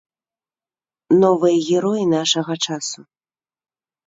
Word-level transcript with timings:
Новыя 1.23 1.57
героі 1.69 2.03
нашага 2.15 2.53
часу. 2.69 2.99